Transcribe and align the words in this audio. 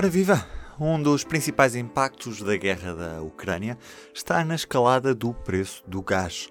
Ora 0.00 0.08
viva! 0.08 0.46
Um 0.80 1.02
dos 1.02 1.24
principais 1.24 1.74
impactos 1.74 2.40
da 2.40 2.56
guerra 2.56 2.94
da 2.94 3.20
Ucrânia 3.20 3.76
está 4.14 4.42
na 4.42 4.54
escalada 4.54 5.14
do 5.14 5.34
preço 5.34 5.84
do 5.86 6.00
gás. 6.00 6.48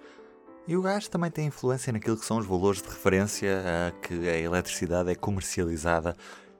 E 0.67 0.77
o 0.77 0.83
gás 0.83 1.07
também 1.07 1.31
tem 1.31 1.47
influência 1.47 1.91
naquilo 1.91 2.15
que 2.15 2.27
são 2.27 2.37
os 2.37 2.45
valores 2.45 2.79
de 2.79 2.87
referência 2.87 3.63
a 3.65 3.91
que 4.01 4.29
a 4.29 4.37
eletricidade 4.37 5.09
é 5.09 5.15
comercializada 5.15 6.15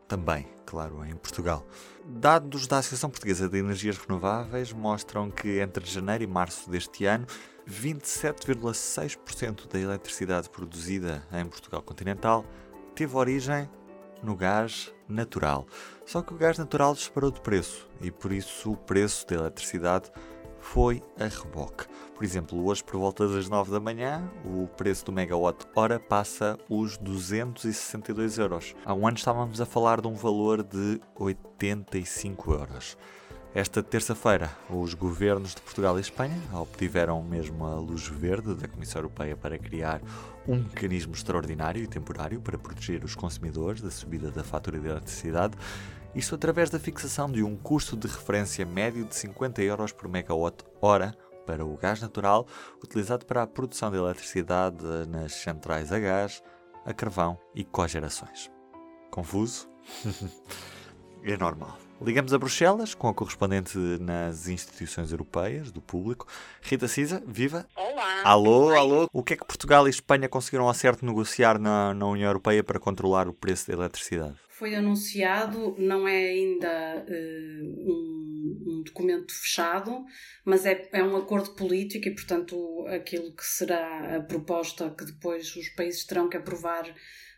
também, 0.08 0.48
claro, 0.66 1.06
em 1.06 1.14
Portugal. 1.14 1.64
Dados 2.04 2.66
da 2.66 2.80
Associação 2.80 3.12
Portuguesa 3.12 3.48
de 3.48 3.60
Energias 3.60 3.96
Renováveis 3.96 4.74
mostram 4.74 5.30
que 5.30 5.60
entre 5.60 5.86
janeiro 5.86 6.24
e 6.24 6.28
março 6.28 6.72
deste 6.72 7.06
ano, 7.06 7.28
27,6% 7.70 9.68
da 9.72 9.80
eletricidade 9.80 10.50
produzida 10.50 11.24
em 11.32 11.46
Portugal 11.46 11.84
continental 11.84 12.44
teve 12.96 13.16
origem 13.16 13.70
no 14.24 14.36
gás 14.36 14.94
natural. 15.08 15.66
Só 16.06 16.22
que 16.22 16.34
o 16.34 16.38
gás 16.38 16.58
natural 16.58 16.94
disparou 16.94 17.32
de 17.32 17.42
preço 17.42 17.88
e 18.02 18.12
por 18.12 18.32
isso 18.32 18.72
o 18.72 18.78
preço 18.78 19.28
da 19.28 19.36
eletricidade 19.36 20.12
foi 20.60 21.02
a 21.20 21.26
reboque. 21.26 21.86
Por 22.14 22.24
exemplo, 22.24 22.66
hoje 22.66 22.84
por 22.84 23.00
volta 23.00 23.28
das 23.28 23.48
9 23.48 23.72
da 23.72 23.80
manhã, 23.80 24.30
o 24.44 24.68
preço 24.68 25.06
do 25.06 25.12
megawatt-hora 25.12 26.00
passa 26.00 26.58
os 26.70 26.98
262 26.98 28.38
euros. 28.38 28.76
Há 28.86 28.94
um 28.94 29.08
ano 29.08 29.18
estávamos 29.18 29.62
a 29.62 29.66
falar 29.66 30.02
de 30.02 30.08
um 30.08 30.16
valor 30.16 30.62
de 30.64 31.00
85 31.16 32.54
euros. 32.54 32.98
Esta 33.54 33.82
terça-feira, 33.82 34.52
os 34.70 34.94
governos 34.94 35.56
de 35.56 35.62
Portugal 35.62 35.98
e 35.98 36.02
Espanha 36.02 36.40
obtiveram 36.54 37.24
mesmo 37.24 37.66
a 37.66 37.74
luz 37.80 38.08
verde 38.08 38.54
da 38.54 38.68
Comissão 38.68 39.00
Europeia 39.00 39.36
para 39.36 39.58
criar 39.58 40.02
um 40.48 40.58
mecanismo 40.58 41.16
extraordinário 41.16 41.82
e 41.82 41.88
temporário 41.88 42.40
para 42.40 42.60
proteger 42.60 43.04
os 43.04 43.16
consumidores 43.16 43.82
da 43.82 43.90
subida 43.90 44.30
da 44.30 44.44
fatura 44.44 44.80
de 44.80 44.88
eletricidade, 44.88 45.58
isto 46.14 46.36
através 46.36 46.70
da 46.70 46.80
fixação 46.80 47.32
de 47.32 47.42
um 47.42 47.56
custo 47.56 47.98
de 47.98 48.08
referência 48.08 48.64
médio 48.68 49.04
de 49.04 49.16
50 49.16 49.64
euros 49.64 49.92
por 49.92 50.08
megawatt-hora 50.08 51.16
para 51.48 51.66
o 51.66 51.76
gás 51.76 52.00
natural 52.00 52.46
utilizado 52.84 53.26
para 53.26 53.42
a 53.42 53.48
produção 53.48 53.90
de 53.90 53.98
eletricidade 53.98 54.86
nas 55.08 55.34
centrais 55.34 55.92
a 55.92 55.98
gás, 55.98 56.44
a 56.86 56.94
carvão 56.94 57.36
e 57.56 57.64
cogerações. 57.64 58.52
Confuso? 59.10 59.68
é 61.24 61.36
normal. 61.36 61.89
Ligamos 62.02 62.34
a 62.34 62.38
Bruxelas, 62.38 62.94
com 62.94 63.10
a 63.10 63.14
correspondente 63.14 63.78
nas 64.00 64.48
instituições 64.48 65.12
europeias, 65.12 65.70
do 65.70 65.82
público. 65.82 66.26
Rita 66.62 66.88
Cisa, 66.88 67.22
viva! 67.28 67.68
Olá! 67.76 68.22
Alô, 68.24 68.70
alô! 68.70 69.10
O 69.12 69.22
que 69.22 69.34
é 69.34 69.36
que 69.36 69.46
Portugal 69.46 69.86
e 69.86 69.90
Espanha 69.90 70.30
conseguiram 70.30 70.66
ao 70.66 70.74
certo 70.74 71.06
negociar 71.06 71.60
na, 71.60 71.94
na 71.94 72.08
União 72.08 72.30
Europeia 72.30 72.64
para 72.64 72.80
controlar 72.80 73.28
o 73.28 73.34
preço 73.34 73.68
da 73.68 73.74
eletricidade? 73.74 74.36
Foi 74.48 74.76
anunciado, 74.76 75.76
não 75.78 76.08
é 76.08 76.30
ainda 76.30 77.06
uh, 77.06 77.92
um, 77.92 78.64
um, 78.66 78.84
documento 78.84 79.34
fechado, 79.34 80.06
mas 80.46 80.66
é, 80.66 80.90
é 80.94 81.04
um 81.04 81.18
acordo 81.18 81.50
político 81.52 82.08
e, 82.08 82.16
portanto, 82.16 82.86
aquilo 82.88 83.34
que 83.34 83.46
será 83.46 84.16
a 84.16 84.22
proposta 84.22 84.90
que 84.90 85.04
depois 85.04 85.54
os 85.58 85.68
países 85.70 86.06
terão 86.06 86.30
que 86.30 86.38
aprovar 86.38 86.86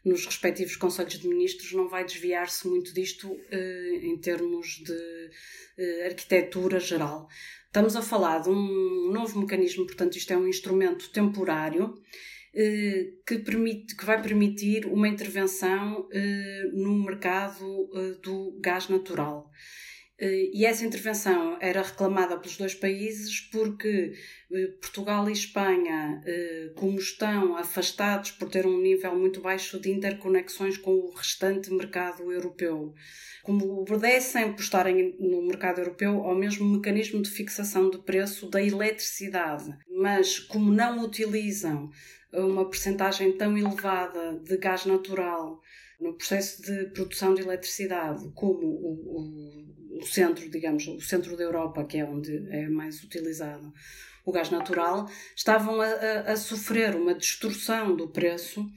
nos 0.04 0.26
respectivos 0.26 0.76
Conselhos 0.76 1.20
de 1.20 1.28
Ministros 1.28 1.74
não 1.74 1.88
vai 1.88 2.04
desviar-se 2.04 2.68
muito 2.68 2.94
disto 2.94 3.38
eh, 3.52 4.00
em 4.02 4.18
termos 4.18 4.82
de 4.84 5.30
eh, 5.78 6.08
arquitetura 6.08 6.80
geral. 6.80 7.28
Estamos 7.68 7.96
a 7.96 8.02
falar 8.02 8.40
de 8.40 8.50
um 8.50 9.12
novo 9.12 9.40
mecanismo, 9.40 9.86
portanto, 9.86 10.18
isto 10.18 10.34
é 10.34 10.38
um 10.38 10.48
instrumento 10.48 11.10
temporário 11.12 11.94
eh, 12.54 13.12
que, 13.26 13.40
permite, 13.40 13.96
que 13.96 14.06
vai 14.06 14.22
permitir 14.22 14.86
uma 14.88 15.08
intervenção 15.08 16.08
no 16.74 17.04
mercado 17.06 17.90
do 18.22 18.60
gás 18.60 18.90
natural. 18.90 19.50
Eh, 20.22 20.52
e 20.54 20.66
essa 20.68 20.86
intervenção 20.86 21.58
era 21.60 21.82
reclamada 21.82 22.38
pelos 22.38 22.56
dois 22.56 22.76
países 22.76 23.42
porque 23.42 24.14
eh, 24.52 24.68
Portugal 24.80 25.28
e 25.28 25.34
Espanha, 25.34 26.22
eh, 26.24 26.72
como 26.76 27.00
estão 27.00 27.58
afastados 27.58 28.30
por 28.30 28.48
ter 28.48 28.68
um 28.68 28.80
nível 28.80 29.18
muito 29.18 29.42
baixo 29.42 29.80
de 29.80 29.90
interconexões 29.90 30.78
com 30.78 30.92
o 30.92 31.12
restante 31.12 31.74
mercado 31.74 32.32
europeu, 32.32 32.94
como 33.42 33.82
obedecem 33.82 34.54
por 34.54 34.62
estarem 34.62 35.16
no 35.20 35.42
mercado 35.42 35.80
europeu 35.80 36.22
ao 36.22 36.36
mesmo 36.36 36.70
mecanismo 36.70 37.20
de 37.20 37.30
fixação 37.32 37.90
de 37.90 37.98
preço 37.98 38.48
da 38.48 38.62
eletricidade, 38.62 39.76
mas 39.90 40.38
como 40.38 40.72
não 40.72 41.04
utilizam 41.04 41.90
uma 42.32 42.70
percentagem 42.70 43.36
tão 43.36 43.58
elevada 43.58 44.40
de 44.44 44.56
gás 44.58 44.86
natural 44.86 45.60
no 46.00 46.14
processo 46.14 46.62
de 46.62 46.86
produção 46.92 47.34
de 47.34 47.42
eletricidade, 47.42 48.30
como 48.36 48.66
o, 48.66 48.92
o, 49.18 49.81
o, 50.02 50.06
centro, 50.06 50.50
digamos, 50.50 50.88
o 50.88 51.00
centro 51.02 51.38
da 51.38 51.44
Europa, 51.44 51.86
que 51.86 51.98
é 51.98 52.06
onde 52.06 52.48
é 52.50 52.68
mais 52.68 53.04
utilizado 53.04 53.72
o 54.26 54.32
gás 54.32 54.50
natural, 54.50 55.10
estavam 55.36 55.82
a, 55.82 55.86
a, 55.86 56.32
a 56.34 56.38
sofrer 56.38 56.96
uma 56.96 57.14
distorção 57.14 57.96
do 57.96 58.08
preço 58.08 58.70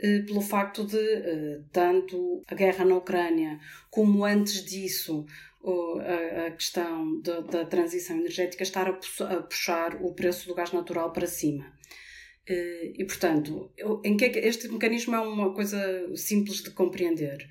eh, 0.00 0.20
pelo 0.20 0.40
facto 0.40 0.84
de 0.84 0.96
eh, 0.96 1.60
tanto 1.72 2.42
a 2.46 2.54
guerra 2.54 2.84
na 2.84 2.96
Ucrânia 2.96 3.58
como 3.90 4.24
antes 4.24 4.64
disso 4.64 5.26
a, 5.64 6.46
a 6.46 6.50
questão 6.52 7.20
da, 7.20 7.64
transição 7.64 8.16
energética 8.16 8.62
estar 8.62 8.88
a, 8.88 9.42
puxar 9.42 10.00
o 10.00 10.14
preço 10.14 10.46
do 10.46 10.54
gás 10.54 10.72
natural 10.72 11.12
para 11.12 11.26
cima. 11.26 11.72
Eh, 12.46 12.92
e, 12.96 13.04
portanto, 13.04 13.70
em 14.04 14.16
é 14.22 14.28
que 14.28 14.38
este 14.38 14.68
mecanismo 14.68 15.14
é 15.16 15.20
uma 15.20 15.52
coisa 15.52 15.80
simples 16.16 16.62
de 16.62 16.70
compreender. 16.70 17.48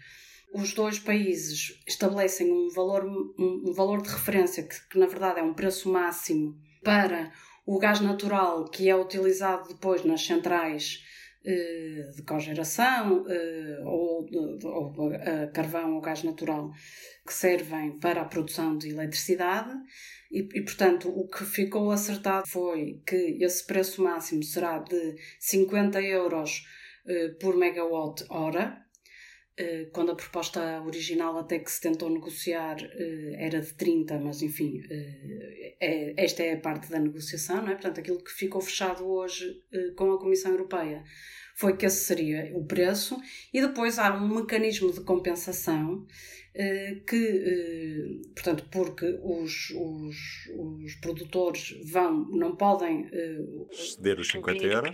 Os 0.53 0.73
dois 0.73 0.97
países 0.99 1.81
estabelecem 1.87 2.51
um 2.51 2.69
valor, 2.69 3.05
um, 3.05 3.73
valor 3.73 4.01
de 4.01 4.09
referência 4.09 4.63
que, 4.63 4.75
que, 4.89 4.97
na 4.97 5.05
verdade, 5.05 5.39
é 5.39 5.43
um 5.43 5.53
preço 5.53 5.91
máximo 5.91 6.57
para 6.83 7.31
o 7.65 7.77
gás 7.77 7.99
natural 7.99 8.65
que 8.65 8.89
é 8.89 8.95
utilizado 8.95 9.67
depois 9.67 10.03
nas 10.05 10.25
centrais 10.25 11.03
eh, 11.45 12.09
de 12.15 12.23
cogeração 12.23 13.25
eh, 13.29 13.81
ou, 13.85 14.25
ou 14.63 14.93
carvão 15.53 15.95
ou 15.95 16.01
gás 16.01 16.23
natural 16.23 16.71
que 17.25 17.33
servem 17.33 17.99
para 17.99 18.21
a 18.21 18.25
produção 18.25 18.77
de 18.77 18.89
eletricidade. 18.89 19.73
E, 20.31 20.39
e, 20.39 20.61
portanto, 20.63 21.09
o 21.09 21.27
que 21.27 21.45
ficou 21.45 21.91
acertado 21.91 22.47
foi 22.47 23.01
que 23.05 23.37
esse 23.41 23.65
preço 23.65 24.01
máximo 24.01 24.43
será 24.43 24.79
de 24.79 25.15
50 25.39 26.01
euros 26.01 26.63
eh, 27.05 27.29
por 27.39 27.55
megawatt 27.55 28.25
hora, 28.29 28.85
quando 29.91 30.11
a 30.11 30.15
proposta 30.15 30.81
original 30.83 31.37
até 31.37 31.57
que 31.57 31.71
se 31.71 31.81
tentou 31.81 32.09
negociar 32.09 32.77
eh, 32.79 33.35
era 33.39 33.59
de 33.59 33.73
30, 33.73 34.19
mas 34.19 34.41
enfim, 34.41 34.81
eh, 34.89 35.75
é, 35.79 36.13
esta 36.23 36.43
é 36.43 36.53
a 36.53 36.59
parte 36.59 36.89
da 36.91 36.99
negociação, 36.99 37.63
não 37.63 37.69
é? 37.69 37.73
Portanto, 37.73 37.99
aquilo 37.99 38.23
que 38.23 38.31
ficou 38.31 38.61
fechado 38.61 39.07
hoje 39.07 39.63
eh, 39.71 39.91
com 39.95 40.11
a 40.11 40.19
Comissão 40.19 40.51
Europeia 40.51 41.03
foi 41.55 41.75
que 41.75 41.87
esse 41.87 42.05
seria 42.05 42.51
o 42.55 42.65
preço, 42.65 43.17
e 43.51 43.59
depois 43.59 43.97
há 43.97 44.15
um 44.15 44.27
mecanismo 44.27 44.93
de 44.93 45.01
compensação 45.01 46.05
eh, 46.59 47.01
que, 47.07 47.15
eh, 47.15 48.31
portanto, 48.33 48.67
porque 48.71 49.05
os, 49.21 49.71
os, 49.71 50.17
os 50.55 50.95
produtores 50.95 51.75
vão, 51.91 52.27
não 52.29 52.55
podem 52.55 53.07
eh, 53.13 53.37
ceder 53.71 54.19
os 54.19 54.27
50 54.27 54.65
euros. 54.65 54.91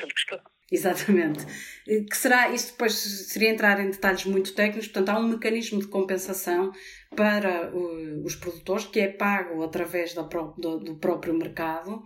Exatamente. 0.72 1.46
Que 1.86 2.18
será, 2.18 2.50
isto 2.50 2.72
depois 2.72 2.94
seria 2.94 3.50
entrar 3.50 3.80
em 3.80 3.90
detalhes 3.90 4.26
muito 4.26 4.54
técnicos, 4.54 4.88
portanto, 4.88 5.10
há 5.10 5.20
um 5.20 5.28
mecanismo 5.28 5.80
de 5.80 5.88
compensação 5.88 6.72
para 7.16 7.72
os 8.24 8.36
produtores 8.36 8.86
que 8.86 9.00
é 9.00 9.08
pago 9.08 9.62
através 9.64 10.14
do, 10.14 10.26
próprio 11.00 11.34
mercado, 11.34 12.04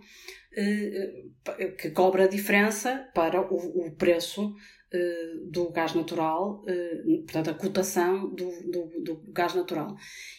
que 1.78 1.90
cobra 1.90 2.24
a 2.24 2.28
diferença 2.28 3.08
para 3.14 3.40
o, 3.40 3.90
preço 3.96 4.48
uh, 4.48 5.50
do 5.50 5.70
gás 5.70 5.94
natural, 5.94 6.64
portanto, 7.24 7.50
a 7.50 7.54
cotação 7.54 8.28
do, 8.34 8.50
do, 8.70 9.02
do, 9.02 9.32
gás 9.32 9.54
natural. 9.54 9.96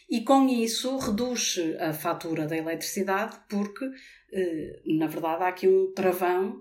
E 0.09 0.23
com 0.23 0.47
isso 0.47 0.97
reduz 0.97 1.57
a 1.79 1.93
fatura 1.93 2.45
da 2.45 2.57
eletricidade, 2.57 3.39
porque, 3.49 3.89
na 4.85 5.07
verdade, 5.07 5.43
há 5.43 5.47
aqui 5.47 5.67
um 5.67 5.93
travão 5.93 6.59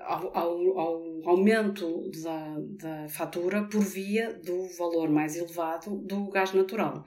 ao, 0.00 0.36
ao, 0.36 0.78
ao, 0.78 1.28
aumento 1.30 2.10
da, 2.22 2.56
da 2.78 3.08
fatura 3.08 3.64
por 3.64 3.82
via 3.82 4.34
do 4.34 4.68
valor 4.76 5.08
mais 5.08 5.36
elevado 5.36 5.96
do 6.06 6.28
gás 6.28 6.52
natural. 6.52 7.04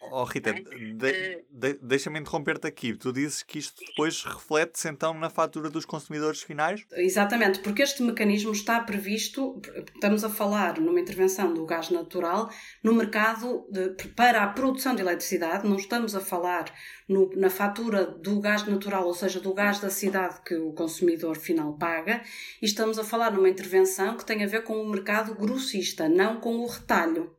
Oh, 0.00 0.24
Rita, 0.24 0.52
de, 0.52 1.44
de, 1.50 1.78
deixa-me 1.82 2.20
interromper-te 2.20 2.66
aqui. 2.66 2.94
Tu 2.94 3.12
dizes 3.12 3.42
que 3.42 3.58
isto 3.58 3.84
depois 3.84 4.22
reflete-se 4.22 4.88
então 4.88 5.12
na 5.14 5.28
fatura 5.28 5.68
dos 5.68 5.84
consumidores 5.84 6.42
finais? 6.42 6.84
Exatamente, 6.92 7.60
porque 7.60 7.82
este 7.82 8.02
mecanismo 8.02 8.52
está 8.52 8.80
previsto, 8.80 9.60
estamos 9.94 10.22
a 10.24 10.28
falar 10.28 10.80
numa 10.80 11.00
intervenção 11.00 11.52
do 11.52 11.66
gás 11.66 11.90
natural 11.90 12.50
no 12.82 12.94
mercado 12.94 13.66
de, 13.70 13.90
para 14.14 14.42
a 14.42 14.48
produção 14.48 14.94
de 14.94 15.02
eletricidade, 15.02 15.68
não 15.68 15.76
estamos 15.76 16.14
a 16.14 16.20
falar 16.20 16.72
no, 17.08 17.30
na 17.34 17.50
fatura 17.50 18.06
do 18.06 18.40
gás 18.40 18.66
natural, 18.66 19.06
ou 19.06 19.14
seja, 19.14 19.40
do 19.40 19.54
gás 19.54 19.80
da 19.80 19.90
cidade 19.90 20.40
que 20.44 20.54
o 20.54 20.72
consumidor 20.72 21.36
final 21.36 21.74
paga, 21.74 22.22
e 22.62 22.66
estamos 22.66 22.98
a 22.98 23.04
falar 23.04 23.32
numa 23.32 23.48
intervenção 23.48 24.16
que 24.16 24.24
tem 24.24 24.44
a 24.44 24.46
ver 24.46 24.62
com 24.62 24.80
o 24.80 24.88
mercado 24.88 25.34
grossista, 25.34 26.08
não 26.08 26.40
com 26.40 26.58
o 26.58 26.66
retalho. 26.66 27.34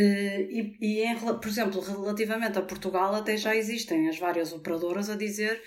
E, 0.00 0.76
e 0.80 1.02
em, 1.02 1.16
por 1.16 1.48
exemplo, 1.48 1.80
relativamente 1.80 2.58
a 2.58 2.62
Portugal, 2.62 3.14
até 3.14 3.36
já 3.36 3.56
existem 3.56 4.08
as 4.08 4.18
várias 4.18 4.52
operadoras 4.52 5.10
a 5.10 5.16
dizer 5.16 5.60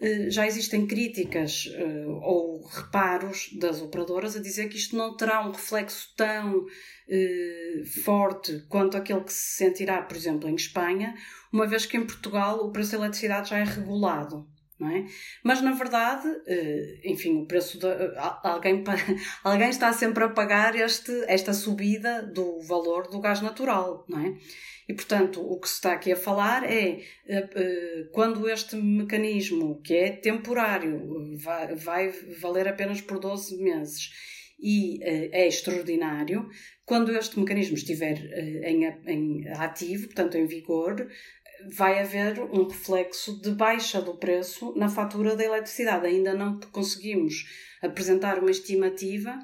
eh, 0.00 0.30
já 0.30 0.46
existem 0.46 0.86
críticas 0.86 1.70
eh, 1.72 2.04
ou 2.06 2.62
reparos 2.66 3.50
das 3.58 3.80
operadoras 3.80 4.36
a 4.36 4.40
dizer 4.40 4.68
que 4.68 4.76
isto 4.76 4.94
não 4.94 5.16
terá 5.16 5.46
um 5.46 5.52
reflexo 5.52 6.12
tão 6.14 6.66
eh, 7.08 7.82
forte 8.04 8.66
quanto 8.68 8.96
aquele 8.96 9.22
que 9.22 9.32
se 9.32 9.56
sentirá, 9.56 10.02
por 10.02 10.16
exemplo, 10.16 10.48
em 10.48 10.54
Espanha, 10.54 11.14
uma 11.50 11.66
vez 11.66 11.86
que 11.86 11.96
em 11.96 12.04
Portugal 12.04 12.58
o 12.58 12.72
preço 12.72 12.92
da 12.92 12.98
eletricidade 12.98 13.50
já 13.50 13.58
é 13.58 13.64
regulado. 13.64 14.46
É? 14.78 15.06
Mas 15.42 15.62
na 15.62 15.72
verdade, 15.72 16.28
enfim, 17.02 17.38
o 17.38 17.46
preço 17.46 17.78
de, 17.78 17.86
alguém, 18.42 18.84
alguém 19.42 19.70
está 19.70 19.90
sempre 19.90 20.24
a 20.24 20.28
pagar 20.28 20.76
este, 20.76 21.12
esta 21.28 21.54
subida 21.54 22.22
do 22.22 22.60
valor 22.60 23.08
do 23.08 23.18
gás 23.18 23.40
natural, 23.40 24.04
não 24.06 24.20
é? 24.20 24.36
E, 24.88 24.94
portanto, 24.94 25.40
o 25.40 25.58
que 25.58 25.68
se 25.68 25.74
está 25.74 25.92
aqui 25.92 26.12
a 26.12 26.16
falar 26.16 26.64
é 26.64 27.00
eh, 27.26 27.48
eh, 27.54 28.08
quando 28.12 28.48
este 28.48 28.76
mecanismo, 28.76 29.80
que 29.82 29.94
é 29.94 30.10
temporário, 30.12 31.36
vai, 31.38 31.74
vai 31.74 32.08
valer 32.40 32.68
apenas 32.68 33.00
por 33.00 33.18
12 33.18 33.56
meses 33.60 34.10
e 34.58 35.02
eh, 35.02 35.28
é 35.32 35.48
extraordinário, 35.48 36.48
quando 36.84 37.10
este 37.16 37.38
mecanismo 37.38 37.74
estiver 37.74 38.16
em, 38.64 38.84
em 39.06 39.48
ativo, 39.48 40.06
portanto 40.06 40.36
em 40.36 40.46
vigor, 40.46 41.08
vai 41.76 42.00
haver 42.00 42.40
um 42.40 42.66
reflexo 42.66 43.40
de 43.40 43.50
baixa 43.50 44.00
do 44.00 44.16
preço 44.16 44.72
na 44.76 44.88
fatura 44.88 45.36
da 45.36 45.44
eletricidade. 45.44 46.06
Ainda 46.06 46.34
não 46.34 46.58
conseguimos 46.72 47.44
apresentar 47.82 48.38
uma 48.38 48.50
estimativa 48.50 49.38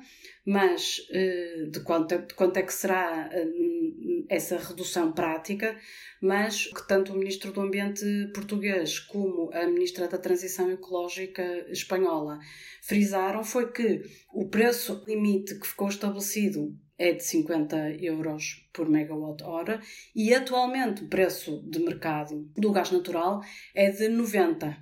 mas 0.45 0.99
uh, 1.11 1.71
de, 1.71 1.81
quanto, 1.81 2.19
de 2.19 2.35
quanto 2.35 2.57
é 2.57 2.63
que 2.63 2.75
será 2.75 3.31
uh, 3.33 4.27
essa 4.29 4.59
redução 4.59 5.13
prática, 5.13 5.79
mas 6.21 6.67
que 6.67 6.87
tanto 6.87 7.13
o 7.13 7.17
Ministro 7.17 7.53
do 7.53 7.61
Ambiente 7.61 8.05
português 8.35 8.99
como 8.99 9.51
a 9.53 9.67
Ministra 9.67 10.09
da 10.09 10.19
Transição 10.19 10.71
Ecológica 10.71 11.43
espanhola 11.69 12.39
frisaram 12.83 13.45
foi 13.45 13.71
que 13.71 14.03
o 14.33 14.49
preço 14.49 15.03
limite 15.07 15.59
que 15.59 15.67
ficou 15.67 15.89
estabelecido 15.89 16.77
é 17.03 17.13
de 17.13 17.25
50 17.25 17.97
euros 18.01 18.65
por 18.73 18.89
megawatt-hora 18.89 19.81
e 20.15 20.33
atualmente 20.33 21.03
o 21.03 21.09
preço 21.09 21.61
de 21.69 21.81
mercado 21.81 22.49
do 22.57 22.71
gás 22.71 22.93
natural 22.93 23.43
é 23.75 23.91
de 23.91 24.09
90, 24.09 24.77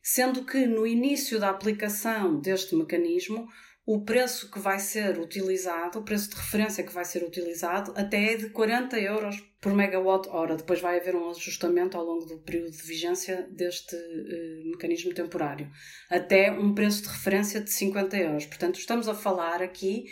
sendo 0.00 0.44
que 0.44 0.66
no 0.66 0.86
início 0.86 1.40
da 1.40 1.50
aplicação 1.50 2.38
deste 2.38 2.76
mecanismo 2.76 3.48
o 3.84 4.02
preço 4.02 4.50
que 4.50 4.58
vai 4.58 4.78
ser 4.78 5.18
utilizado, 5.18 5.98
o 5.98 6.02
preço 6.02 6.28
de 6.30 6.36
referência 6.36 6.84
que 6.84 6.92
vai 6.92 7.06
ser 7.06 7.24
utilizado, 7.24 7.92
até 7.96 8.34
é 8.34 8.36
de 8.36 8.50
40 8.50 9.00
euros 9.00 9.42
por 9.62 9.72
megawatt 9.72 10.28
hora. 10.28 10.56
Depois 10.56 10.78
vai 10.78 11.00
haver 11.00 11.16
um 11.16 11.30
ajustamento 11.30 11.96
ao 11.96 12.04
longo 12.04 12.26
do 12.26 12.36
período 12.36 12.70
de 12.70 12.82
vigência 12.82 13.48
deste 13.50 13.96
uh, 13.96 14.70
mecanismo 14.70 15.14
temporário, 15.14 15.70
até 16.10 16.52
um 16.52 16.74
preço 16.74 17.04
de 17.04 17.08
referência 17.08 17.62
de 17.62 17.72
50 17.72 18.16
euros. 18.18 18.44
Portanto, 18.44 18.78
estamos 18.78 19.08
a 19.08 19.14
falar 19.14 19.62
aqui 19.62 20.04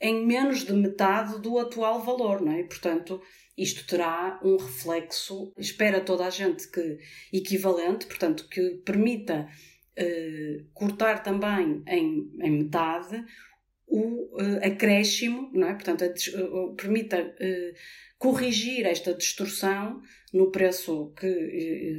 em 0.00 0.26
menos 0.26 0.64
de 0.64 0.72
metade 0.72 1.40
do 1.40 1.58
atual 1.58 2.00
valor, 2.00 2.40
não 2.40 2.52
é? 2.52 2.62
Portanto, 2.62 3.20
isto 3.56 3.86
terá 3.86 4.40
um 4.42 4.56
reflexo, 4.56 5.52
espera 5.58 6.00
toda 6.00 6.24
a 6.24 6.30
gente 6.30 6.70
que 6.70 6.98
equivalente, 7.30 8.06
portanto, 8.06 8.48
que 8.48 8.80
permita 8.84 9.46
uh, 9.98 10.64
cortar 10.72 11.22
também 11.22 11.82
em, 11.86 12.30
em 12.40 12.50
metade 12.50 13.22
o 13.86 14.40
uh, 14.40 14.64
acréscimo, 14.64 15.50
não 15.52 15.68
é? 15.68 15.74
portanto, 15.74 16.02
uh, 16.02 16.74
permita 16.74 17.34
corrigir 18.18 18.86
esta 18.86 19.14
distorção 19.14 20.00
no 20.32 20.50
preço 20.50 21.12
que 21.18 21.92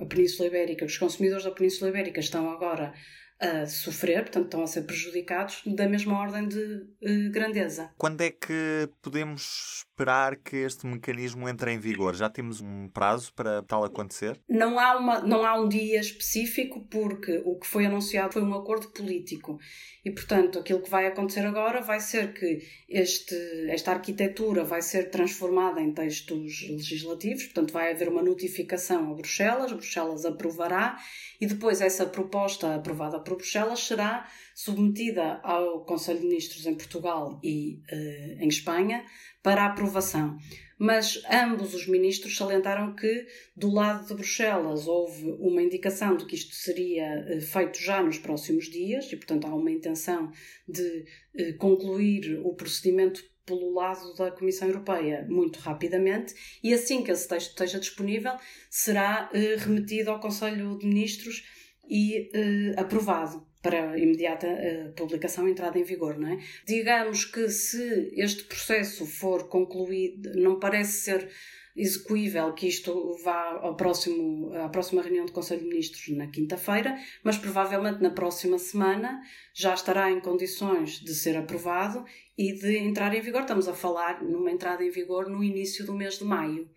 a 0.00 0.06
Península 0.06 0.48
Ibérica, 0.48 0.84
os 0.84 0.96
consumidores 0.96 1.44
da 1.44 1.50
Península 1.50 1.90
Ibérica 1.90 2.20
estão 2.20 2.50
agora 2.50 2.94
a 3.40 3.66
sofrer, 3.66 4.22
portanto 4.22 4.46
estão 4.46 4.62
a 4.62 4.66
ser 4.66 4.82
prejudicados 4.82 5.62
da 5.64 5.88
mesma 5.88 6.18
ordem 6.18 6.48
de 6.48 6.58
uh, 6.58 7.30
grandeza. 7.30 7.90
Quando 7.96 8.20
é 8.20 8.30
que 8.30 8.88
podemos 9.00 9.84
esperar 9.98 10.36
que 10.36 10.56
este 10.56 10.86
mecanismo 10.86 11.48
entre 11.48 11.72
em 11.72 11.78
vigor? 11.78 12.14
Já 12.16 12.28
temos 12.28 12.60
um 12.60 12.88
prazo 12.88 13.32
para 13.34 13.62
tal 13.62 13.84
acontecer? 13.84 14.40
Não 14.48 14.78
há, 14.78 14.96
uma, 14.96 15.20
não 15.20 15.46
há 15.46 15.54
um 15.60 15.68
dia 15.68 16.00
específico 16.00 16.84
porque 16.90 17.40
o 17.44 17.58
que 17.58 17.66
foi 17.66 17.86
anunciado 17.86 18.32
foi 18.32 18.42
um 18.42 18.54
acordo 18.54 18.88
político 18.88 19.58
e, 20.04 20.10
portanto, 20.10 20.58
aquilo 20.58 20.82
que 20.82 20.90
vai 20.90 21.06
acontecer 21.06 21.44
agora 21.46 21.80
vai 21.80 22.00
ser 22.00 22.32
que 22.32 22.60
este, 22.88 23.36
esta 23.68 23.92
arquitetura 23.92 24.64
vai 24.64 24.82
ser 24.82 25.10
transformada 25.10 25.80
em 25.80 25.92
textos 25.92 26.66
legislativos, 26.68 27.44
portanto, 27.44 27.72
vai 27.72 27.92
haver 27.92 28.08
uma 28.08 28.22
notificação 28.22 29.12
a 29.12 29.14
Bruxelas, 29.14 29.72
Bruxelas 29.72 30.24
aprovará 30.24 30.96
e 31.40 31.46
depois 31.46 31.80
essa 31.80 32.06
proposta 32.06 32.74
aprovada 32.74 33.16
por 33.28 33.36
Bruxelas 33.36 33.80
será 33.80 34.26
submetida 34.54 35.40
ao 35.42 35.84
Conselho 35.84 36.20
de 36.20 36.26
Ministros 36.26 36.64
em 36.64 36.74
Portugal 36.74 37.38
e 37.44 37.82
uh, 37.92 38.42
em 38.42 38.48
Espanha 38.48 39.04
para 39.42 39.66
aprovação. 39.66 40.38
Mas 40.78 41.22
ambos 41.30 41.74
os 41.74 41.86
ministros 41.86 42.36
salientaram 42.36 42.94
que, 42.94 43.26
do 43.54 43.70
lado 43.70 44.06
de 44.06 44.14
Bruxelas, 44.14 44.86
houve 44.86 45.30
uma 45.38 45.62
indicação 45.62 46.16
de 46.16 46.24
que 46.24 46.36
isto 46.36 46.54
seria 46.54 47.26
uh, 47.36 47.40
feito 47.40 47.78
já 47.80 48.02
nos 48.02 48.18
próximos 48.18 48.66
dias, 48.66 49.12
e, 49.12 49.16
portanto, 49.16 49.46
há 49.46 49.54
uma 49.54 49.70
intenção 49.70 50.30
de 50.66 51.04
uh, 51.34 51.56
concluir 51.58 52.40
o 52.42 52.54
procedimento 52.54 53.22
pelo 53.44 53.72
lado 53.72 54.14
da 54.14 54.30
Comissão 54.30 54.68
Europeia 54.68 55.26
muito 55.26 55.58
rapidamente 55.58 56.34
e 56.62 56.74
assim 56.74 57.02
que 57.02 57.10
esse 57.10 57.26
texto 57.26 57.48
esteja 57.48 57.80
disponível 57.80 58.34
será 58.68 59.30
eh, 59.32 59.56
remetido 59.56 60.10
ao 60.10 60.20
Conselho 60.20 60.76
de 60.76 60.86
Ministros 60.86 61.42
e 61.88 62.30
eh, 62.32 62.74
aprovado 62.76 63.46
para 63.62 63.98
imediata 63.98 64.46
uh, 64.46 64.92
publicação 64.92 65.48
entrada 65.48 65.78
em 65.78 65.82
vigor, 65.82 66.16
não 66.16 66.28
é? 66.28 66.38
Digamos 66.64 67.24
que 67.24 67.48
se 67.48 68.12
este 68.14 68.44
processo 68.44 69.04
for 69.04 69.48
concluído, 69.48 70.32
não 70.36 70.60
parece 70.60 71.00
ser 71.00 71.28
execuível 71.74 72.52
que 72.52 72.66
isto 72.66 73.16
vá 73.22 73.58
ao 73.62 73.76
próximo, 73.76 74.52
à 74.54 74.68
próxima 74.68 75.02
reunião 75.02 75.26
do 75.26 75.32
Conselho 75.32 75.62
de 75.62 75.68
Ministros 75.68 76.16
na 76.16 76.26
quinta-feira, 76.26 76.96
mas 77.22 77.36
provavelmente 77.36 78.02
na 78.02 78.10
próxima 78.10 78.58
semana 78.58 79.20
já 79.54 79.74
estará 79.74 80.10
em 80.10 80.20
condições 80.20 81.00
de 81.00 81.14
ser 81.14 81.36
aprovado 81.36 82.04
e 82.36 82.52
de 82.52 82.78
entrar 82.78 83.14
em 83.14 83.20
vigor. 83.20 83.42
Estamos 83.42 83.68
a 83.68 83.74
falar 83.74 84.22
numa 84.22 84.50
entrada 84.50 84.84
em 84.84 84.90
vigor 84.90 85.28
no 85.28 85.42
início 85.42 85.84
do 85.84 85.94
mês 85.94 86.18
de 86.18 86.24
maio. 86.24 86.68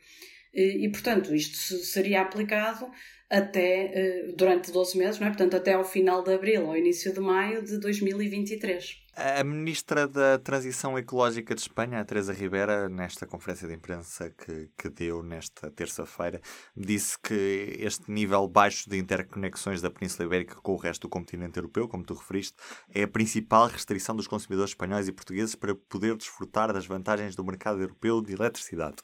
E 0.53 0.87
portanto, 0.89 1.33
isto 1.33 1.77
seria 1.77 2.21
aplicado 2.21 2.91
até 3.31 4.27
uh, 4.27 4.35
durante 4.35 4.71
12 4.71 4.97
meses, 4.97 5.19
não 5.19 5.27
é? 5.27 5.29
Portanto, 5.29 5.55
até 5.55 5.73
ao 5.73 5.85
final 5.85 6.21
de 6.21 6.33
abril 6.33 6.67
ou 6.67 6.75
início 6.75 7.13
de 7.13 7.19
maio 7.21 7.63
de 7.63 7.79
2023. 7.79 8.97
A 9.13 9.43
Ministra 9.43 10.07
da 10.07 10.39
Transição 10.39 10.97
Ecológica 10.97 11.53
de 11.53 11.59
Espanha, 11.59 11.99
a 11.99 12.05
Teresa 12.05 12.31
Ribeira, 12.31 12.87
nesta 12.87 13.27
conferência 13.27 13.67
de 13.67 13.73
imprensa 13.73 14.29
que, 14.29 14.69
que 14.77 14.89
deu 14.89 15.21
nesta 15.21 15.69
terça-feira, 15.69 16.39
disse 16.75 17.19
que 17.19 17.75
este 17.79 18.09
nível 18.09 18.47
baixo 18.47 18.89
de 18.89 18.97
interconexões 18.97 19.81
da 19.81 19.91
Península 19.91 20.25
Ibérica 20.25 20.55
com 20.55 20.71
o 20.71 20.77
resto 20.77 21.01
do 21.01 21.09
continente 21.09 21.57
europeu, 21.57 21.89
como 21.89 22.05
tu 22.05 22.13
referiste, 22.13 22.55
é 22.93 23.03
a 23.03 23.07
principal 23.07 23.67
restrição 23.67 24.15
dos 24.15 24.27
consumidores 24.27 24.71
espanhóis 24.71 25.09
e 25.09 25.11
portugueses 25.11 25.55
para 25.55 25.75
poder 25.75 26.15
desfrutar 26.15 26.71
das 26.71 26.85
vantagens 26.85 27.35
do 27.35 27.43
mercado 27.43 27.81
europeu 27.81 28.21
de 28.21 28.31
eletricidade. 28.31 28.95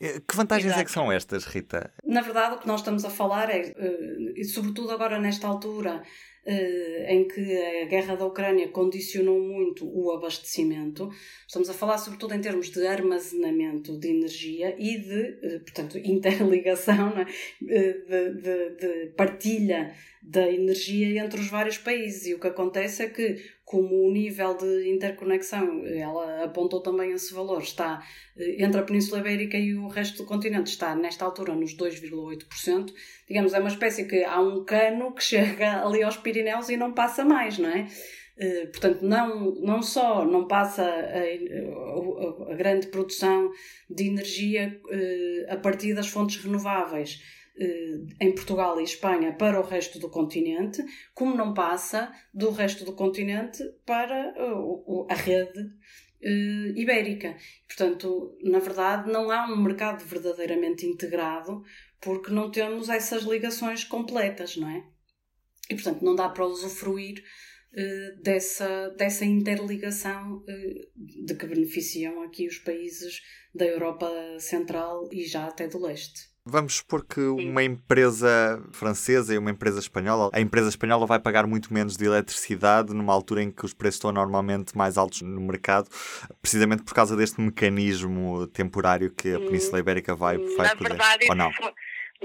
Eh, 0.00 0.20
que 0.20 0.36
vantagens 0.36 0.66
Exato. 0.66 0.80
é 0.80 0.84
que 0.84 0.92
são 0.92 1.10
estas, 1.10 1.44
Rita? 1.44 1.92
Na 2.04 2.20
verdade, 2.20 2.54
o 2.54 2.58
que 2.58 2.68
nós 2.68 2.80
estamos 2.80 3.04
a 3.04 3.10
falar 3.10 3.50
é, 3.50 3.72
eh, 3.76 4.44
sobretudo 4.44 4.92
agora 4.92 5.18
nesta 5.18 5.48
altura, 5.48 6.04
em 7.08 7.26
que 7.26 7.56
a 7.82 7.84
guerra 7.86 8.14
da 8.14 8.24
Ucrânia 8.24 8.68
condicionou 8.68 9.40
muito 9.40 9.84
o 9.84 10.12
abastecimento. 10.12 11.10
Estamos 11.46 11.68
a 11.68 11.74
falar 11.74 11.98
sobretudo 11.98 12.34
em 12.34 12.40
termos 12.40 12.70
de 12.70 12.86
armazenamento 12.86 13.98
de 13.98 14.08
energia 14.08 14.74
e 14.78 14.98
de, 14.98 15.38
eh, 15.42 15.58
portanto, 15.58 15.98
interligação, 16.04 17.18
é? 17.18 17.26
Eh, 17.68 17.92
de, 18.08 18.34
de, 18.40 18.70
de 18.76 19.06
partilha 19.16 19.92
da 20.26 20.50
energia 20.50 21.22
entre 21.22 21.40
os 21.40 21.48
vários 21.48 21.78
países. 21.78 22.26
E 22.26 22.34
o 22.34 22.40
que 22.40 22.48
acontece 22.48 23.04
é 23.04 23.08
que, 23.08 23.40
como 23.64 24.04
o 24.04 24.10
nível 24.10 24.56
de 24.56 24.90
interconexão, 24.90 25.86
ela 25.86 26.42
apontou 26.44 26.80
também 26.80 27.12
esse 27.12 27.32
valor, 27.32 27.62
está 27.62 28.02
eh, 28.36 28.56
entre 28.64 28.80
a 28.80 28.82
Península 28.82 29.20
Ibérica 29.20 29.56
e 29.56 29.76
o 29.76 29.86
resto 29.86 30.18
do 30.18 30.26
continente, 30.26 30.70
está 30.70 30.96
nesta 30.96 31.24
altura 31.24 31.54
nos 31.54 31.76
2,8%. 31.76 32.92
Digamos, 33.28 33.54
é 33.54 33.60
uma 33.60 33.68
espécie 33.68 34.04
que 34.06 34.24
há 34.24 34.40
um 34.40 34.64
cano 34.64 35.14
que 35.14 35.22
chega 35.22 35.80
ali 35.86 36.02
aos 36.02 36.16
Pirineus 36.16 36.68
e 36.68 36.76
não 36.76 36.92
passa 36.92 37.24
mais, 37.24 37.56
não 37.56 37.70
é? 37.70 37.86
Uh, 38.36 38.66
portanto, 38.66 39.02
não, 39.02 39.54
não 39.62 39.80
só 39.80 40.22
não 40.24 40.46
passa 40.46 40.82
a, 40.82 42.50
a, 42.50 42.52
a 42.52 42.54
grande 42.54 42.88
produção 42.88 43.50
de 43.88 44.08
energia 44.08 44.78
uh, 44.84 45.54
a 45.54 45.56
partir 45.56 45.94
das 45.94 46.08
fontes 46.08 46.44
renováveis, 46.44 47.18
eh, 47.18 47.45
em 48.20 48.34
Portugal 48.34 48.78
e 48.80 48.84
Espanha 48.84 49.32
para 49.32 49.58
o 49.58 49.66
resto 49.66 49.98
do 49.98 50.10
continente, 50.10 50.84
como 51.14 51.34
não 51.34 51.54
passa 51.54 52.12
do 52.32 52.50
resto 52.50 52.84
do 52.84 52.92
continente 52.92 53.62
para 53.84 54.34
a 55.08 55.14
rede 55.14 55.60
uh, 55.60 56.78
ibérica. 56.78 57.36
Portanto, 57.66 58.36
na 58.42 58.58
verdade, 58.58 59.10
não 59.10 59.30
há 59.30 59.46
um 59.46 59.56
mercado 59.56 60.04
verdadeiramente 60.04 60.84
integrado 60.84 61.62
porque 62.00 62.30
não 62.30 62.50
temos 62.50 62.88
essas 62.88 63.22
ligações 63.22 63.84
completas, 63.84 64.56
não 64.56 64.68
é? 64.68 64.84
E, 65.70 65.74
portanto, 65.74 66.04
não 66.04 66.14
dá 66.14 66.28
para 66.28 66.46
usufruir 66.46 67.24
dessa, 68.22 68.90
dessa 68.90 69.24
interligação 69.24 70.44
de 70.94 71.34
que 71.34 71.46
beneficiam 71.46 72.22
aqui 72.22 72.46
os 72.46 72.58
países 72.58 73.20
da 73.54 73.66
Europa 73.66 74.08
Central 74.38 75.08
e 75.12 75.24
já 75.24 75.46
até 75.46 75.68
do 75.68 75.78
Leste. 75.78 76.35
Vamos 76.48 76.76
supor 76.76 77.04
que 77.04 77.20
uma 77.20 77.64
empresa 77.64 78.62
francesa 78.70 79.34
e 79.34 79.38
uma 79.38 79.50
empresa 79.50 79.80
espanhola, 79.80 80.30
a 80.32 80.40
empresa 80.40 80.68
espanhola 80.68 81.04
vai 81.04 81.18
pagar 81.18 81.44
muito 81.44 81.74
menos 81.74 81.96
de 81.96 82.04
eletricidade 82.04 82.94
numa 82.94 83.12
altura 83.12 83.42
em 83.42 83.50
que 83.50 83.64
os 83.64 83.74
preços 83.74 83.96
estão 83.96 84.12
normalmente 84.12 84.78
mais 84.78 84.96
altos 84.96 85.22
no 85.22 85.40
mercado, 85.40 85.88
precisamente 86.40 86.84
por 86.84 86.94
causa 86.94 87.16
deste 87.16 87.40
mecanismo 87.40 88.46
temporário 88.46 89.10
que 89.10 89.34
a 89.34 89.40
Península 89.40 89.80
Ibérica 89.80 90.14
vai, 90.14 90.38
vai 90.38 90.68
Na 90.68 90.76
poder. 90.76 90.88
Verdade, 90.90 91.26
ou 91.28 91.34
não? 91.34 91.50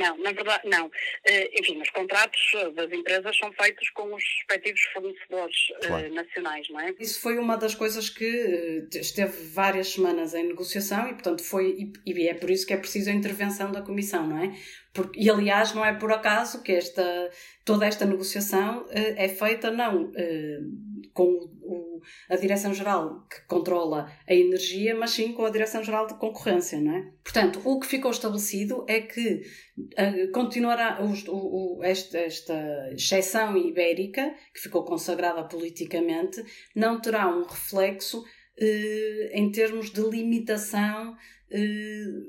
Não, 0.02 0.18
na 0.18 0.32
verdade, 0.32 0.68
não. 0.68 0.88
Uh, 0.88 1.60
enfim, 1.60 1.82
os 1.82 1.90
contratos 1.92 2.42
das 2.76 2.92
empresas 2.92 3.38
são 3.38 3.52
feitos 3.54 3.90
com 3.92 4.14
os 4.14 4.24
respectivos 4.40 4.82
fornecedores 4.94 5.70
uh, 5.70 5.88
claro. 5.88 6.14
nacionais, 6.14 6.68
não 6.70 6.80
é? 6.80 6.94
Isso 7.00 7.22
foi 7.22 7.38
uma 7.38 7.56
das 7.56 7.76
coisas 7.76 8.10
que 8.10 8.88
esteve 8.94 9.32
várias 9.50 9.90
semanas 9.90 10.34
em 10.34 10.48
negociação 10.48 11.08
e, 11.08 11.14
portanto, 11.14 11.44
foi. 11.44 11.92
E, 12.06 12.14
e, 12.14 12.28
é 12.28 12.34
por 12.34 12.50
isso 12.50 12.66
que 12.66 12.74
é 12.74 12.78
preciso 12.78 13.10
a 13.10 13.14
intervenção 13.14 13.72
da 13.72 13.82
Comissão, 13.82 14.28
não 14.28 14.38
é? 14.44 14.56
Porque, 14.94 15.20
e, 15.20 15.30
aliás, 15.30 15.74
não 15.74 15.86
é 15.86 15.94
por 15.94 16.12
acaso 16.12 16.64
que 16.64 16.72
esta, 16.72 17.30
toda 17.64 17.86
esta 17.86 18.06
negociação 18.06 18.86
é 18.92 19.30
feita, 19.30 19.72
não 19.72 20.12
com 21.14 21.24
o, 21.62 21.81
a 22.30 22.36
Direção-Geral 22.36 23.28
que 23.30 23.42
controla 23.48 24.12
a 24.28 24.34
energia, 24.34 24.96
mas 24.96 25.12
sim 25.12 25.34
com 25.34 25.46
a 25.46 25.50
Direção-Geral 25.50 26.08
de 26.08 26.16
Concorrência, 26.16 26.80
não 26.80 26.96
é? 26.96 27.12
Portanto, 27.24 27.62
o 27.64 27.80
que 27.80 27.88
ficou 27.88 28.12
estabelecido 28.12 28.86
é 28.88 29.02
que 29.02 29.42
uh, 29.78 30.32
continuará 30.32 31.00
o, 31.02 31.14
o, 31.30 31.84
esta, 31.84 32.18
esta 32.18 32.90
exceção 32.94 33.58
ibérica, 33.58 34.34
que 34.54 34.62
ficou 34.62 34.84
consagrada 34.84 35.44
politicamente, 35.44 36.44
não 36.76 37.00
terá 37.00 37.28
um 37.28 37.44
reflexo 37.44 38.20
uh, 38.22 39.30
em 39.34 39.52
termos 39.52 39.92
de 39.92 40.02
limitação 40.02 41.16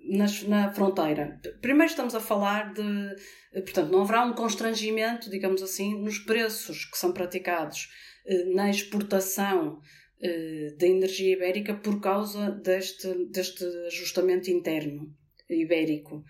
na, 0.04 0.26
na 0.48 0.72
fronteira. 0.72 1.40
Primeiro 1.60 1.90
estamos 1.90 2.14
a 2.14 2.20
falar 2.20 2.72
de. 2.72 3.16
Portanto, 3.62 3.90
não 3.90 4.02
haverá 4.02 4.24
um 4.24 4.32
constrangimento, 4.32 5.30
digamos 5.30 5.62
assim, 5.62 6.02
nos 6.02 6.18
preços 6.18 6.84
que 6.86 6.98
são 6.98 7.12
praticados 7.12 7.88
na 8.54 8.70
exportação 8.70 9.80
da 10.78 10.86
energia 10.86 11.32
ibérica 11.32 11.74
por 11.74 12.00
causa 12.00 12.50
deste, 12.50 13.12
deste 13.26 13.64
ajustamento 13.86 14.50
interno 14.50 15.12
ibérico. 15.48 16.24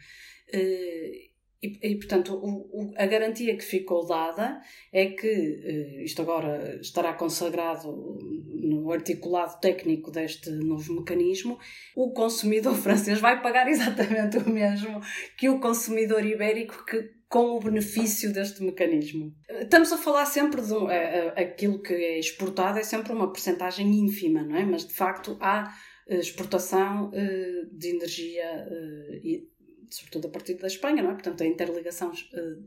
E, 1.62 1.78
e, 1.81 1.97
portanto, 1.97 2.35
o, 2.35 2.49
o, 2.73 2.95
a 2.97 3.07
garantia 3.07 3.57
que 3.57 3.64
ficou 3.64 4.04
dada 4.04 4.61
é 4.92 5.07
que, 5.07 6.02
isto 6.04 6.21
agora 6.23 6.81
estará 6.81 7.12
consagrado 7.12 8.19
no 8.52 8.90
articulado 8.90 9.61
técnico 9.61 10.11
deste 10.11 10.50
novo 10.50 10.95
mecanismo, 10.95 11.59
o 11.95 12.12
consumidor 12.12 12.75
francês 12.83 13.21
vai 13.21 13.40
pagar 13.40 13.69
exatamente 13.69 14.38
o 14.38 14.50
mesmo 14.50 15.00
que 15.38 15.49
o 15.49 15.61
consumidor 15.61 16.25
ibérico 16.25 16.85
que 16.85 17.23
com 17.33 17.57
o 17.57 17.61
benefício 17.61 18.31
deste 18.31 18.62
mecanismo. 18.62 19.35
Estamos 19.49 19.90
a 19.90 19.97
falar 19.97 20.26
sempre 20.26 20.61
de 20.61 20.75
um, 20.75 20.87
aquilo 21.35 21.81
que 21.81 21.95
é 21.95 22.19
exportado 22.19 22.78
é 22.78 22.83
sempre 22.83 23.11
uma 23.11 23.33
percentagem 23.33 23.87
ínfima, 23.87 24.42
não 24.42 24.54
é? 24.54 24.66
Mas 24.66 24.87
de 24.87 24.92
facto 24.92 25.38
há 25.40 25.73
eh, 26.07 26.19
exportação 26.19 27.11
eh, 27.14 27.62
de 27.73 27.88
energia, 27.88 28.66
eh, 28.71 29.42
sobretudo 29.95 30.29
a 30.29 30.31
partir 30.31 30.55
da 30.55 30.67
Espanha, 30.67 31.03
não 31.03 31.11
é? 31.11 31.15
Portanto, 31.15 31.43
a 31.43 31.47
interligação 31.47 32.13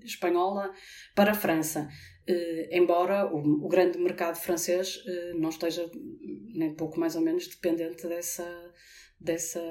espanhola 0.03 0.72
para 1.13 1.32
a 1.32 1.36
França. 1.36 1.89
Embora 2.72 3.25
o, 3.25 3.67
grande 3.67 4.00
mercado 4.00 4.36
francês 4.36 5.03
não 5.36 5.50
esteja 5.50 5.89
nem 6.55 6.74
pouco 6.74 7.00
mais 7.00 7.15
ou 7.15 7.22
menos 7.22 7.48
dependente 7.48 8.08
dessa 8.08 8.46
dessa 9.20 9.62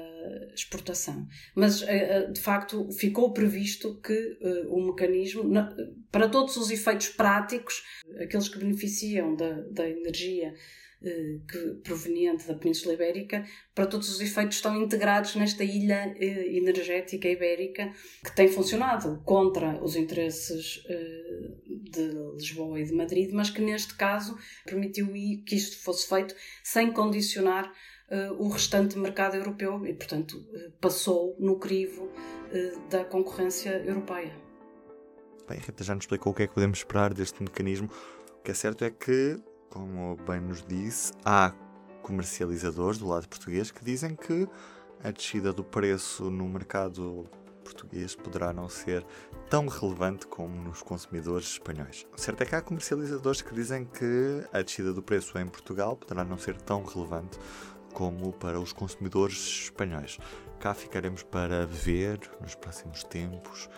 exportação. 0.53 1.27
Mas, 1.55 1.81
eh, 1.83 1.87
eh, 1.95 2.31
de 2.31 2.41
facto, 2.41 2.91
ficou 2.91 3.31
previsto 3.31 3.99
que 4.01 4.37
o 4.69 4.87
mecanismo, 4.87 5.43
para 6.11 6.27
todos 6.27 6.57
os 6.57 6.71
efeitos 6.71 7.09
práticos, 7.09 7.83
aqueles 8.19 8.49
que 8.49 8.59
beneficiam 8.59 9.35
da, 9.35 9.61
da 9.71 9.87
energia 9.87 10.53
que, 11.47 11.81
proveniente 11.83 12.47
da 12.47 12.55
Península 12.55 12.93
Ibérica, 12.93 13.45
para 13.73 13.85
todos 13.85 14.09
os 14.09 14.21
efeitos 14.21 14.57
estão 14.57 14.75
integrados 14.81 15.35
nesta 15.35 15.63
ilha 15.63 16.13
uh, 16.15 16.21
energética 16.21 17.27
ibérica 17.27 17.91
que 18.23 18.35
tem 18.35 18.47
funcionado 18.47 19.21
contra 19.23 19.83
os 19.83 19.95
interesses 19.95 20.83
de 21.67 22.07
Lisboa 22.35 22.79
e 22.79 22.85
de 22.85 22.93
Madrid, 22.93 23.31
mas 23.31 23.49
que 23.49 23.61
neste 23.61 23.95
caso 23.95 24.37
permitiu 24.65 25.07
que 25.45 25.55
isto 25.55 25.77
fosse 25.83 26.07
feito 26.07 26.35
sem 26.63 26.91
condicionar 26.91 27.71
o 28.37 28.47
restante 28.49 28.97
mercado 28.97 29.35
europeu 29.35 29.85
e, 29.85 29.93
portanto, 29.93 30.45
passou 30.79 31.35
no 31.39 31.57
crivo 31.57 32.11
da 32.89 33.03
concorrência 33.05 33.83
europeia. 33.83 34.33
Bem, 35.47 35.59
Rita 35.59 35.83
já 35.83 35.93
nos 35.93 36.03
explicou 36.03 36.31
o 36.31 36.35
que 36.35 36.43
é 36.43 36.47
que 36.47 36.53
podemos 36.53 36.79
esperar 36.79 37.13
deste 37.13 37.41
mecanismo. 37.41 37.89
O 38.39 38.41
que 38.43 38.51
é 38.51 38.53
certo 38.53 38.83
é 38.83 38.89
que, 38.89 39.37
como 39.75 40.15
bem 40.25 40.39
nos 40.39 40.63
disse, 40.63 41.11
há 41.25 41.51
comercializadores 42.01 42.97
do 42.97 43.09
lado 43.09 43.27
português 43.27 43.71
que 43.71 43.83
dizem 43.83 44.15
que 44.15 44.47
a 45.03 45.11
descida 45.11 45.51
do 45.51 45.65
preço 45.65 46.31
no 46.31 46.47
mercado 46.47 47.29
português 47.61 48.15
poderá 48.15 48.53
não 48.53 48.69
ser 48.69 49.05
tão 49.49 49.67
relevante 49.67 50.27
como 50.27 50.55
nos 50.55 50.81
consumidores 50.81 51.47
espanhóis. 51.47 52.07
Certo 52.15 52.41
é 52.41 52.45
que 52.45 52.55
há 52.55 52.61
comercializadores 52.61 53.41
que 53.41 53.53
dizem 53.53 53.83
que 53.83 54.47
a 54.53 54.61
descida 54.61 54.93
do 54.93 55.03
preço 55.03 55.37
em 55.37 55.45
Portugal 55.45 55.97
poderá 55.97 56.23
não 56.23 56.37
ser 56.37 56.55
tão 56.61 56.81
relevante 56.81 57.37
como 57.93 58.31
para 58.31 58.57
os 58.57 58.71
consumidores 58.71 59.63
espanhóis. 59.63 60.17
Cá 60.57 60.73
ficaremos 60.73 61.21
para 61.21 61.65
ver 61.65 62.21
nos 62.39 62.55
próximos 62.55 63.03
tempos 63.03 63.69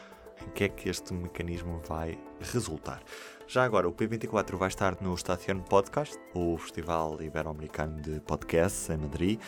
em 0.45 0.49
que 0.51 0.65
é 0.65 0.69
que 0.69 0.89
este 0.89 1.11
mecanismo 1.11 1.81
vai 1.87 2.19
resultar. 2.39 3.01
Já 3.49 3.63
agora, 3.63 3.87
o 3.87 3.93
P24 3.93 4.57
vai 4.57 4.67
estar 4.67 5.01
no 5.01 5.15
Estaciano 5.15 5.63
Podcast, 5.63 6.19
o 6.33 6.57
Festival 6.57 7.21
Ibero-Americano 7.21 8.01
de 8.01 8.19
Podcasts 8.19 8.89
em 8.89 8.97
Madrid. 8.97 9.39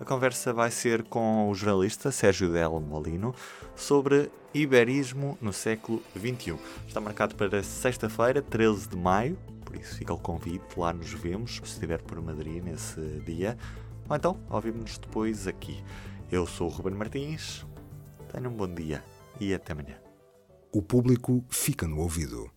A 0.00 0.04
conversa 0.04 0.52
vai 0.52 0.72
ser 0.72 1.04
com 1.04 1.48
o 1.48 1.54
jornalista 1.54 2.10
Sérgio 2.10 2.50
Del 2.50 2.80
Molino 2.80 3.32
sobre 3.76 4.28
iberismo 4.52 5.38
no 5.40 5.52
século 5.52 6.02
XXI. 6.18 6.58
Está 6.88 7.00
marcado 7.00 7.36
para 7.36 7.62
sexta-feira, 7.62 8.42
13 8.42 8.88
de 8.88 8.96
maio, 8.96 9.38
por 9.64 9.76
isso 9.76 9.98
fica 9.98 10.12
o 10.12 10.18
convite, 10.18 10.76
lá 10.76 10.92
nos 10.92 11.12
vemos, 11.12 11.58
se 11.58 11.62
estiver 11.62 12.02
por 12.02 12.20
Madrid 12.20 12.60
nesse 12.60 13.00
dia. 13.24 13.56
Ou 14.08 14.16
então, 14.16 14.36
ouvimos-nos 14.50 14.98
depois 14.98 15.46
aqui. 15.46 15.80
Eu 16.28 16.44
sou 16.44 16.66
o 16.66 16.70
Ruben 16.70 16.94
Martins, 16.94 17.64
tenham 18.32 18.50
um 18.50 18.56
bom 18.56 18.66
dia 18.66 19.00
e 19.38 19.54
até 19.54 19.74
amanhã. 19.74 19.96
O 20.72 20.82
público 20.82 21.44
fica 21.48 21.86
no 21.86 22.00
ouvido. 22.00 22.50